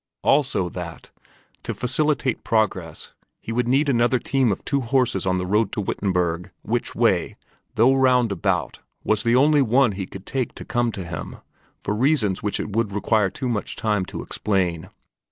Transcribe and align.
Also 0.23 0.67
that, 0.67 1.11
to 1.61 1.75
facilitate 1.75 2.43
progress, 2.43 3.11
he 3.39 3.51
would 3.51 3.67
need 3.67 3.87
another 3.87 4.17
team 4.17 4.51
of 4.51 4.65
two 4.65 4.81
horses 4.81 5.27
on 5.27 5.37
the 5.37 5.45
road 5.45 5.71
to 5.71 5.79
Wittenberg, 5.79 6.49
which 6.63 6.95
way, 6.95 7.35
though 7.75 7.93
roundabout, 7.93 8.79
was 9.03 9.21
the 9.21 9.35
only 9.35 9.61
one 9.61 9.91
he 9.91 10.07
could 10.07 10.25
take 10.25 10.55
to 10.55 10.65
come 10.65 10.91
to 10.93 11.05
him, 11.05 11.35
for 11.83 11.93
reasons 11.93 12.41
which 12.41 12.59
it 12.59 12.75
would 12.75 12.91
require 12.91 13.29
too 13.29 13.47
much 13.47 13.75
time 13.75 14.03
to 14.05 14.23
explain. 14.23 14.89